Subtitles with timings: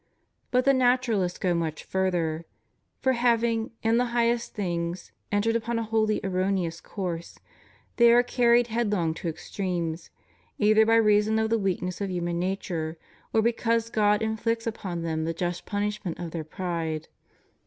[0.49, 2.45] But the Naturalists go much further;
[3.01, 7.37] for having, in the highest things, entered upon a wholly erroneous course,
[7.97, 10.09] they are carried headlong to extremes,
[10.57, 12.97] either by reason of the weakness of human nature,
[13.31, 17.07] or because God inflicts upon them the just punishment of their pride.